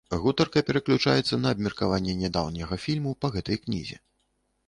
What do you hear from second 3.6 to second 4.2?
кнізе.